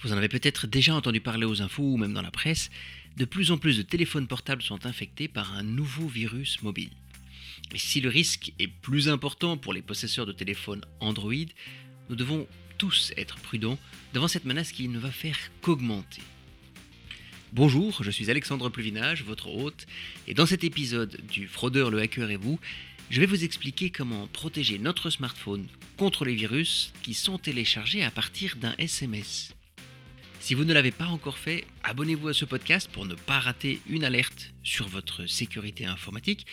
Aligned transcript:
Vous 0.00 0.12
en 0.12 0.16
avez 0.16 0.28
peut-être 0.28 0.66
déjà 0.66 0.94
entendu 0.94 1.20
parler 1.20 1.46
aux 1.46 1.62
infos 1.62 1.94
ou 1.94 1.96
même 1.96 2.12
dans 2.12 2.22
la 2.22 2.30
presse, 2.30 2.70
de 3.16 3.24
plus 3.24 3.50
en 3.50 3.58
plus 3.58 3.78
de 3.78 3.82
téléphones 3.82 4.26
portables 4.26 4.62
sont 4.62 4.84
infectés 4.84 5.28
par 5.28 5.54
un 5.54 5.62
nouveau 5.62 6.06
virus 6.06 6.62
mobile. 6.62 6.90
Et 7.74 7.78
si 7.78 8.00
le 8.00 8.10
risque 8.10 8.52
est 8.58 8.68
plus 8.68 9.08
important 9.08 9.56
pour 9.56 9.72
les 9.72 9.82
possesseurs 9.82 10.26
de 10.26 10.32
téléphones 10.32 10.84
Android, 11.00 11.32
nous 12.10 12.16
devons 12.16 12.46
tous 12.78 13.12
être 13.16 13.36
prudents 13.36 13.78
devant 14.12 14.28
cette 14.28 14.44
menace 14.44 14.72
qui 14.72 14.88
ne 14.88 14.98
va 14.98 15.10
faire 15.10 15.38
qu'augmenter. 15.62 16.22
Bonjour, 17.52 18.02
je 18.02 18.10
suis 18.10 18.30
Alexandre 18.30 18.68
Pluvinage, 18.68 19.24
votre 19.24 19.48
hôte, 19.48 19.86
et 20.26 20.34
dans 20.34 20.46
cet 20.46 20.62
épisode 20.62 21.18
du 21.32 21.48
Fraudeur, 21.48 21.90
le 21.90 22.00
hacker 22.00 22.30
et 22.30 22.36
vous, 22.36 22.60
je 23.08 23.20
vais 23.20 23.26
vous 23.26 23.44
expliquer 23.44 23.88
comment 23.88 24.26
protéger 24.26 24.78
notre 24.78 25.10
smartphone 25.10 25.66
contre 25.96 26.24
les 26.24 26.34
virus 26.34 26.92
qui 27.02 27.14
sont 27.14 27.38
téléchargés 27.38 28.04
à 28.04 28.10
partir 28.10 28.56
d'un 28.56 28.74
SMS. 28.78 29.55
Si 30.40 30.54
vous 30.54 30.64
ne 30.64 30.72
l'avez 30.72 30.92
pas 30.92 31.06
encore 31.06 31.38
fait, 31.38 31.64
abonnez-vous 31.82 32.28
à 32.28 32.34
ce 32.34 32.44
podcast 32.44 32.88
pour 32.90 33.04
ne 33.04 33.14
pas 33.14 33.40
rater 33.40 33.80
une 33.88 34.04
alerte 34.04 34.52
sur 34.62 34.88
votre 34.88 35.26
sécurité 35.26 35.86
informatique. 35.86 36.46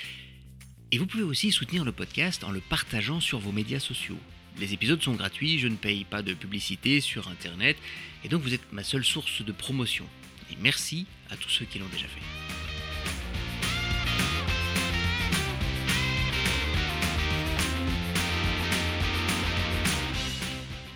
Et 0.92 0.98
vous 0.98 1.06
pouvez 1.06 1.23
aussi 1.23 1.52
soutenir 1.52 1.86
le 1.86 1.92
podcast 1.92 2.44
en 2.44 2.52
le 2.52 2.59
partageant 2.59 3.20
sur 3.20 3.40
vos 3.40 3.52
médias 3.52 3.80
sociaux. 3.80 4.18
Les 4.59 4.73
épisodes 4.73 5.02
sont 5.02 5.16
gratuits, 5.16 5.59
je 5.59 5.68
ne 5.68 5.76
paye 5.76 6.06
pas 6.06 6.22
de 6.22 6.34
publicité 6.34 7.02
sur 7.02 7.28
Internet, 7.28 7.78
et 8.23 8.30
donc 8.30 8.42
vous 8.42 8.54
êtes 8.54 8.72
ma 8.72 8.84
seule 8.84 9.04
source 9.04 9.42
de 9.44 9.52
promotion. 9.52 10.06
Et 10.52 10.58
merci 10.62 11.08
à 11.30 11.38
tous 11.38 11.50
ceux 11.50 11.66
qui 11.66 11.80
l'ont 11.80 11.88
déjà 11.88 12.08
fait. 12.08 12.42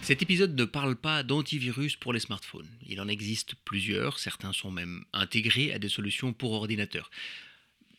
Cet 0.07 0.21
épisode 0.21 0.55
ne 0.55 0.63
parle 0.63 0.95
pas 0.95 1.21
d'antivirus 1.21 1.97
pour 1.97 2.13
les 2.13 2.21
smartphones. 2.21 2.69
Il 2.87 3.01
en 3.01 3.09
existe 3.09 3.55
plusieurs, 3.65 4.19
certains 4.19 4.53
sont 4.53 4.71
même 4.71 5.03
intégrés 5.11 5.73
à 5.73 5.79
des 5.79 5.89
solutions 5.89 6.31
pour 6.31 6.53
ordinateur. 6.53 7.11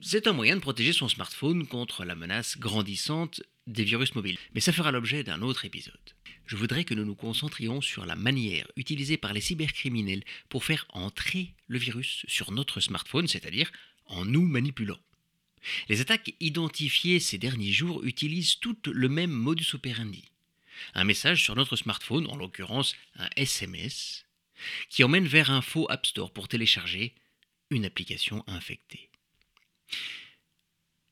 C'est 0.01 0.27
un 0.27 0.33
moyen 0.33 0.57
de 0.57 0.63
protéger 0.63 0.95
son 0.95 1.11
smartphone 1.11 1.67
contre 1.67 2.07
la 2.07 2.15
menace 2.15 2.57
grandissante 2.57 3.43
des 3.67 3.85
virus 3.85 4.15
mobiles. 4.15 4.39
Mais 4.55 4.63
ça 4.63 4.73
fera 4.73 4.91
l'objet 4.91 5.23
d'un 5.23 5.43
autre 5.43 5.67
épisode. 5.67 6.01
Je 6.47 6.57
voudrais 6.57 6.85
que 6.85 6.95
nous 6.95 7.05
nous 7.05 7.15
concentrions 7.15 7.83
sur 7.83 8.07
la 8.07 8.17
manière 8.17 8.67
utilisée 8.77 9.19
par 9.19 9.35
les 9.35 9.43
cybercriminels 9.43 10.25
pour 10.49 10.65
faire 10.65 10.87
entrer 10.95 11.53
le 11.67 11.79
virus 11.79 12.25
sur 12.27 12.53
notre 12.53 12.81
smartphone, 12.81 13.29
c'est-à-dire 13.29 13.71
en 14.07 14.25
nous 14.25 14.47
manipulant. 14.47 14.99
Les 15.91 16.01
attaques 16.01 16.35
identifiées 16.41 17.21
ces 17.21 17.37
derniers 17.37 17.73
jours 17.73 18.03
utilisent 18.03 18.61
toutes 18.61 18.87
le 18.87 19.11
même 19.11 19.31
modus 19.31 19.75
operandi 19.75 20.25
un 20.95 21.05
message 21.05 21.43
sur 21.43 21.57
notre 21.57 21.77
smartphone, 21.77 22.27
en 22.29 22.37
l'occurrence 22.37 22.95
un 23.17 23.29
SMS, 23.37 24.25
qui 24.89 25.05
emmène 25.05 25.27
vers 25.27 25.51
un 25.51 25.63
faux 25.63 25.87
App 25.91 26.07
Store 26.07 26.33
pour 26.33 26.49
télécharger 26.49 27.15
une 27.71 27.85
application 27.85 28.45
infectée. 28.47 29.11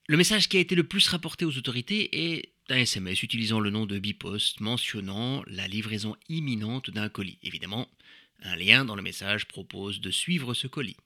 Le 0.09 0.17
message 0.17 0.49
qui 0.49 0.57
a 0.57 0.61
été 0.61 0.75
le 0.75 0.85
plus 0.85 1.09
rapporté 1.09 1.45
aux 1.45 1.57
autorités 1.57 2.35
est 2.35 2.53
un 2.69 2.77
SMS 2.77 3.23
utilisant 3.23 3.61
le 3.61 3.71
nom 3.71 3.87
de 3.87 3.99
Bipost 3.99 4.61
mentionnant 4.61 5.43
la 5.47 5.69
livraison 5.69 6.17
imminente 6.29 6.91
d'un 6.91 7.09
colis. 7.09 7.39
Évidemment, 7.43 7.89
un 8.43 8.57
lien 8.57 8.85
dans 8.85 8.97
le 8.97 9.03
message 9.03 9.47
propose 9.47 10.01
de 10.01 10.11
suivre 10.11 10.55
ce 10.55 10.67
colis. 10.67 10.97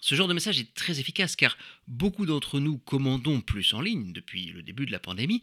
Ce 0.00 0.14
genre 0.14 0.28
de 0.28 0.34
message 0.34 0.58
est 0.58 0.74
très 0.74 0.98
efficace 0.98 1.36
car 1.36 1.56
beaucoup 1.86 2.26
d'entre 2.26 2.60
nous 2.60 2.78
commandons 2.78 3.40
plus 3.40 3.72
en 3.72 3.80
ligne 3.80 4.12
depuis 4.12 4.46
le 4.46 4.62
début 4.62 4.86
de 4.86 4.92
la 4.92 4.98
pandémie 4.98 5.42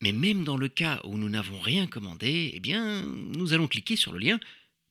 mais 0.00 0.12
même 0.12 0.44
dans 0.44 0.56
le 0.56 0.68
cas 0.68 1.00
où 1.04 1.18
nous 1.18 1.28
n'avons 1.28 1.60
rien 1.60 1.86
commandé, 1.86 2.52
eh 2.54 2.60
bien, 2.60 3.02
nous 3.02 3.52
allons 3.52 3.68
cliquer 3.68 3.96
sur 3.96 4.12
le 4.12 4.18
lien 4.18 4.40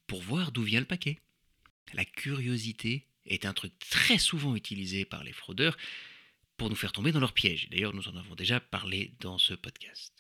pour 0.07 0.21
voir 0.21 0.51
d'où 0.51 0.63
vient 0.63 0.79
le 0.79 0.85
paquet. 0.85 1.19
La 1.93 2.05
curiosité 2.05 3.05
est 3.25 3.45
un 3.45 3.53
truc 3.53 3.73
très 3.89 4.17
souvent 4.17 4.55
utilisé 4.55 5.05
par 5.05 5.23
les 5.23 5.33
fraudeurs 5.33 5.77
pour 6.57 6.69
nous 6.69 6.75
faire 6.75 6.91
tomber 6.91 7.11
dans 7.11 7.19
leur 7.19 7.33
piège. 7.33 7.69
D'ailleurs, 7.69 7.93
nous 7.93 8.07
en 8.07 8.15
avons 8.15 8.35
déjà 8.35 8.59
parlé 8.59 9.13
dans 9.19 9.37
ce 9.37 9.53
podcast. 9.53 10.13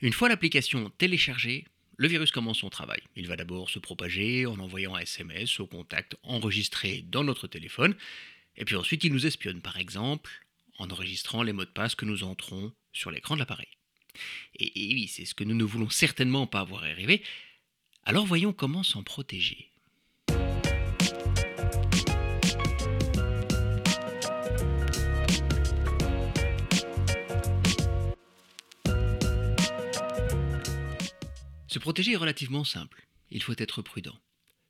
Une 0.00 0.12
fois 0.12 0.28
l'application 0.28 0.90
téléchargée, 0.90 1.66
le 1.96 2.08
virus 2.08 2.30
commence 2.30 2.60
son 2.60 2.70
travail. 2.70 3.02
Il 3.16 3.26
va 3.26 3.36
d'abord 3.36 3.68
se 3.68 3.78
propager 3.78 4.46
en 4.46 4.58
envoyant 4.58 4.94
un 4.94 5.00
SMS 5.00 5.60
au 5.60 5.66
contact 5.66 6.16
enregistré 6.22 7.04
dans 7.06 7.24
notre 7.24 7.46
téléphone, 7.46 7.94
et 8.56 8.64
puis 8.64 8.76
ensuite 8.76 9.04
il 9.04 9.12
nous 9.12 9.26
espionne, 9.26 9.60
par 9.60 9.76
exemple, 9.76 10.30
en 10.78 10.88
enregistrant 10.88 11.42
les 11.42 11.52
mots 11.52 11.66
de 11.66 11.70
passe 11.70 11.94
que 11.94 12.06
nous 12.06 12.24
entrons 12.24 12.72
sur 12.92 13.10
l'écran 13.10 13.34
de 13.34 13.40
l'appareil. 13.40 13.68
Et, 14.58 14.72
oui, 14.94 15.08
c'est 15.08 15.24
ce 15.24 15.34
que 15.34 15.44
nous 15.44 15.54
ne 15.54 15.64
voulons 15.64 15.90
certainement 15.90 16.46
pas 16.46 16.64
voir 16.64 16.84
arriver. 16.84 17.22
Alors 18.04 18.26
voyons 18.26 18.52
comment 18.52 18.82
s'en 18.82 19.02
protéger. 19.02 19.70
Se 31.68 31.78
protéger 31.78 32.12
est 32.12 32.16
relativement 32.16 32.64
simple. 32.64 33.06
Il 33.30 33.42
faut 33.42 33.54
être 33.56 33.80
prudent. 33.80 34.18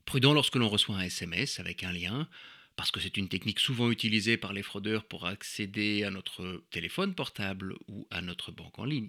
Prudent 0.05 0.35
lorsque 0.35 0.57
l'on 0.57 0.69
reçoit 0.69 0.97
un 0.97 1.03
SMS 1.03 1.59
avec 1.59 1.83
un 1.83 1.93
lien, 1.93 2.29
parce 2.77 2.91
que 2.91 3.01
c'est 3.01 3.17
une 3.17 3.29
technique 3.29 3.61
souvent 3.61 3.91
utilisée 3.91 4.37
par 4.37 4.53
les 4.53 4.63
fraudeurs 4.63 5.05
pour 5.05 5.27
accéder 5.27 6.05
à 6.05 6.11
notre 6.11 6.63
téléphone 6.71 7.15
portable 7.15 7.75
ou 7.89 8.07
à 8.11 8.21
notre 8.21 8.53
banque 8.53 8.79
en 8.79 8.85
ligne. 8.85 9.09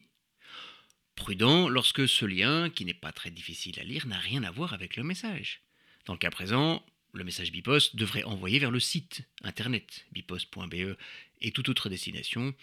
Prudent 1.15 1.69
lorsque 1.69 2.07
ce 2.07 2.25
lien, 2.25 2.69
qui 2.69 2.85
n'est 2.85 2.93
pas 2.93 3.11
très 3.11 3.31
difficile 3.31 3.79
à 3.79 3.83
lire, 3.83 4.07
n'a 4.07 4.17
rien 4.17 4.43
à 4.43 4.51
voir 4.51 4.73
avec 4.73 4.95
le 4.95 5.03
message. 5.03 5.61
Dans 6.05 6.13
le 6.13 6.19
cas 6.19 6.31
présent, 6.31 6.83
le 7.13 7.23
message 7.23 7.51
Bipost 7.51 7.95
devrait 7.95 8.23
envoyer 8.23 8.59
vers 8.59 8.71
le 8.71 8.79
site 8.79 9.23
internet 9.43 10.05
bipost.be 10.11 10.97
et 11.41 11.51
toute 11.51 11.69
autre 11.69 11.89
destination 11.89 12.53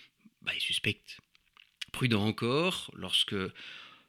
bah, 0.42 0.54
est 0.54 0.60
suspecte. 0.60 1.20
Prudent 1.92 2.24
encore 2.24 2.90
lorsque 2.94 3.36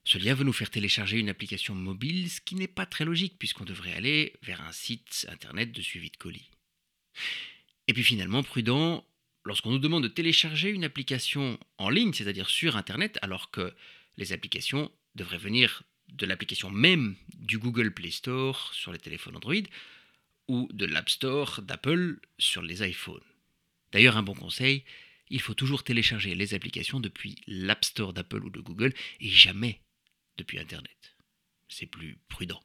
ce 0.04 0.18
lien 0.18 0.34
veut 0.34 0.44
nous 0.44 0.54
faire 0.54 0.70
télécharger 0.70 1.20
une 1.20 1.30
application 1.30 1.76
mobile, 1.76 2.30
ce 2.30 2.42
qui 2.42 2.56
n'est 2.56 2.68
pas 2.68 2.86
très 2.86 3.06
logique 3.06 3.38
puisqu'on 3.38 3.66
devrait 3.66 3.94
aller 3.94 4.34
vers 4.42 4.62
un 4.62 4.72
site 4.72 5.28
internet 5.30 5.72
de 5.72 5.82
suivi 5.82 6.10
de 6.10 6.18
colis. 6.18 6.50
Et 7.88 7.94
puis 7.94 8.04
finalement, 8.04 8.44
prudent 8.44 9.06
lorsqu'on 9.46 9.72
nous 9.72 9.80
demande 9.80 10.04
de 10.04 10.08
télécharger 10.08 10.70
une 10.70 10.84
application 10.84 11.60
en 11.78 11.90
ligne, 11.90 12.14
c'est-à-dire 12.14 12.50
sur 12.50 12.78
internet, 12.78 13.18
alors 13.22 13.52
que 13.52 13.74
les 14.20 14.34
applications 14.34 14.92
devraient 15.16 15.38
venir 15.38 15.84
de 16.10 16.26
l'application 16.26 16.70
même 16.70 17.16
du 17.34 17.58
Google 17.58 17.94
Play 17.94 18.12
Store 18.12 18.72
sur 18.74 18.92
les 18.92 19.00
téléphones 19.00 19.38
Android 19.38 19.66
ou 20.48 20.68
de 20.74 20.86
l'App 20.86 21.10
Store 21.10 21.62
d'Apple 21.62 22.20
sur 22.38 22.62
les 22.62 22.88
iPhones. 22.88 23.24
D'ailleurs, 23.92 24.18
un 24.18 24.24
bon 24.24 24.36
conseil, 24.36 24.84
il 25.30 25.40
faut 25.40 25.54
toujours 25.54 25.84
télécharger 25.84 26.36
les 26.36 26.54
applications 26.54 27.00
depuis 27.00 27.36
l'App 27.48 27.86
Store 27.86 28.14
d'Apple 28.14 28.44
ou 28.44 28.50
de 28.50 28.60
Google 28.60 28.94
et 29.22 29.30
jamais 29.30 29.80
depuis 30.38 30.60
Internet. 30.60 31.16
C'est 31.70 31.86
plus 31.86 32.18
prudent. 32.28 32.62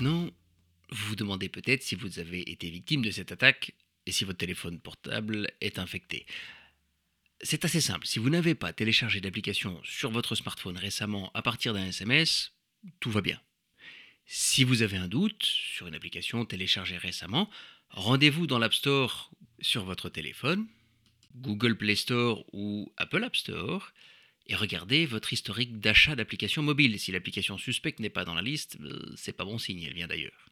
Maintenant, 0.00 0.30
vous 0.90 1.08
vous 1.08 1.16
demandez 1.16 1.48
peut-être 1.48 1.82
si 1.82 1.96
vous 1.96 2.20
avez 2.20 2.48
été 2.48 2.70
victime 2.70 3.02
de 3.02 3.10
cette 3.10 3.32
attaque 3.32 3.74
et 4.06 4.12
si 4.12 4.24
votre 4.24 4.38
téléphone 4.38 4.78
portable 4.78 5.50
est 5.60 5.80
infecté. 5.80 6.24
C'est 7.40 7.64
assez 7.64 7.80
simple. 7.80 8.06
Si 8.06 8.20
vous 8.20 8.30
n'avez 8.30 8.54
pas 8.54 8.72
téléchargé 8.72 9.20
d'application 9.20 9.80
sur 9.82 10.12
votre 10.12 10.36
smartphone 10.36 10.76
récemment 10.76 11.32
à 11.34 11.42
partir 11.42 11.74
d'un 11.74 11.86
SMS, 11.86 12.52
tout 13.00 13.10
va 13.10 13.22
bien. 13.22 13.40
Si 14.24 14.62
vous 14.62 14.82
avez 14.82 14.98
un 14.98 15.08
doute 15.08 15.42
sur 15.42 15.88
une 15.88 15.96
application 15.96 16.44
téléchargée 16.44 16.96
récemment, 16.96 17.50
rendez-vous 17.90 18.46
dans 18.46 18.60
l'App 18.60 18.74
Store 18.74 19.32
sur 19.60 19.84
votre 19.84 20.10
téléphone, 20.10 20.68
Google 21.34 21.76
Play 21.76 21.96
Store 21.96 22.44
ou 22.52 22.92
Apple 22.98 23.24
App 23.24 23.34
Store, 23.34 23.92
et 24.48 24.54
regardez 24.54 25.06
votre 25.06 25.32
historique 25.32 25.78
d'achat 25.78 26.16
d'applications 26.16 26.62
mobiles. 26.62 26.98
Si 26.98 27.12
l'application 27.12 27.58
suspecte 27.58 28.00
n'est 28.00 28.08
pas 28.08 28.24
dans 28.24 28.34
la 28.34 28.42
liste, 28.42 28.78
euh, 28.80 29.12
c'est 29.16 29.36
pas 29.36 29.44
bon 29.44 29.58
signe, 29.58 29.82
elle 29.82 29.94
vient 29.94 30.08
d'ailleurs. 30.08 30.48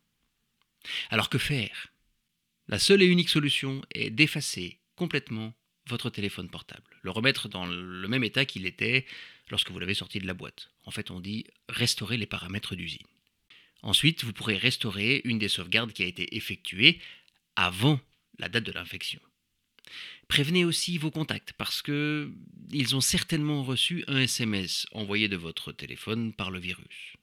Alors 1.10 1.31
que 1.31 1.38
faire? 1.38 1.88
La 2.69 2.78
seule 2.78 3.02
et 3.02 3.06
unique 3.06 3.28
solution 3.28 3.82
est 3.94 4.10
d'effacer 4.10 4.78
complètement 4.96 5.54
votre 5.88 6.10
téléphone 6.10 6.50
portable, 6.50 6.96
le 7.02 7.10
remettre 7.10 7.48
dans 7.48 7.64
le 7.64 8.08
même 8.08 8.25
état 8.25 8.44
qu'il 8.44 8.66
était 8.66 9.06
lorsque 9.50 9.70
vous 9.70 9.78
l'avez 9.78 9.94
sorti 9.94 10.19
de 10.19 10.26
la 10.26 10.34
boîte. 10.34 10.69
En 10.84 10.90
fait, 10.90 11.10
on 11.10 11.20
dit 11.20 11.46
restaurer 11.69 12.16
les 12.16 12.26
paramètres 12.26 12.75
d'usine. 12.75 13.06
Ensuite, 13.82 14.25
vous 14.25 14.32
pourrez 14.32 14.56
restaurer 14.56 15.20
une 15.25 15.38
des 15.38 15.48
sauvegardes 15.48 15.93
qui 15.93 16.02
a 16.02 16.06
été 16.06 16.37
effectuée 16.37 17.00
avant 17.54 18.00
la 18.38 18.48
date 18.48 18.64
de 18.64 18.72
l'infection. 18.72 19.20
Prévenez 20.28 20.64
aussi 20.64 20.98
vos 20.98 21.10
contacts 21.10 21.52
parce 21.52 21.82
que 21.82 22.30
ils 22.70 22.96
ont 22.96 23.00
certainement 23.00 23.62
reçu 23.62 24.04
un 24.08 24.18
SMS 24.18 24.86
envoyé 24.92 25.28
de 25.28 25.36
votre 25.36 25.72
téléphone 25.72 26.32
par 26.32 26.50
le 26.50 26.58
virus. 26.58 27.14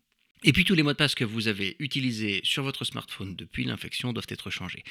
Et 0.43 0.53
puis 0.53 0.65
tous 0.65 0.75
les 0.75 0.83
mots 0.83 0.91
de 0.91 0.97
passe 0.97 1.15
que 1.15 1.23
vous 1.23 1.47
avez 1.47 1.75
utilisés 1.79 2.41
sur 2.43 2.63
votre 2.63 2.85
smartphone 2.85 3.35
depuis 3.35 3.63
l'infection 3.63 4.13
doivent 4.13 4.27
être 4.29 4.49
changés. 4.49 4.83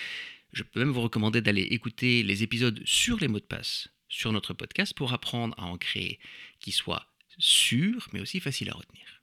Je 0.52 0.62
peux 0.62 0.80
même 0.80 0.90
vous 0.90 1.02
recommander 1.02 1.40
d'aller 1.40 1.62
écouter 1.62 2.22
les 2.22 2.42
épisodes 2.42 2.80
sur 2.84 3.18
les 3.18 3.28
mots 3.28 3.40
de 3.40 3.44
passe 3.44 3.88
sur 4.08 4.32
notre 4.32 4.52
podcast 4.54 4.94
pour 4.94 5.12
apprendre 5.12 5.54
à 5.58 5.64
en 5.64 5.78
créer 5.78 6.18
qui 6.60 6.72
soient 6.72 7.06
sûrs 7.38 8.08
mais 8.12 8.20
aussi 8.20 8.40
faciles 8.40 8.70
à 8.70 8.74
retenir. 8.74 9.21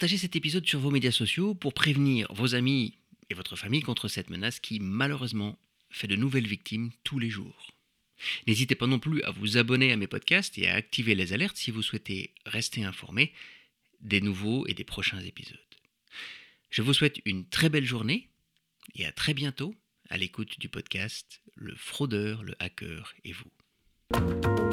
Partagez 0.00 0.16
cet 0.16 0.34
épisode 0.34 0.66
sur 0.66 0.80
vos 0.80 0.90
médias 0.90 1.10
sociaux 1.10 1.54
pour 1.54 1.74
prévenir 1.74 2.26
vos 2.32 2.54
amis 2.54 2.96
et 3.28 3.34
votre 3.34 3.54
famille 3.54 3.82
contre 3.82 4.08
cette 4.08 4.30
menace 4.30 4.58
qui 4.58 4.80
malheureusement 4.80 5.58
fait 5.90 6.06
de 6.06 6.16
nouvelles 6.16 6.46
victimes 6.46 6.90
tous 7.04 7.18
les 7.18 7.28
jours. 7.28 7.74
N'hésitez 8.46 8.74
pas 8.74 8.86
non 8.86 8.98
plus 8.98 9.22
à 9.24 9.30
vous 9.30 9.58
abonner 9.58 9.92
à 9.92 9.98
mes 9.98 10.06
podcasts 10.06 10.56
et 10.56 10.68
à 10.68 10.74
activer 10.74 11.14
les 11.14 11.34
alertes 11.34 11.58
si 11.58 11.70
vous 11.70 11.82
souhaitez 11.82 12.32
rester 12.46 12.82
informé 12.82 13.34
des 14.00 14.22
nouveaux 14.22 14.66
et 14.68 14.72
des 14.72 14.84
prochains 14.84 15.20
épisodes. 15.20 15.58
Je 16.70 16.80
vous 16.80 16.94
souhaite 16.94 17.20
une 17.26 17.46
très 17.46 17.68
belle 17.68 17.84
journée 17.84 18.30
et 18.94 19.04
à 19.04 19.12
très 19.12 19.34
bientôt 19.34 19.74
à 20.08 20.16
l'écoute 20.16 20.58
du 20.58 20.70
podcast 20.70 21.42
Le 21.56 21.76
fraudeur, 21.76 22.42
le 22.42 22.54
hacker 22.58 23.12
et 23.24 23.32
vous. 23.32 24.69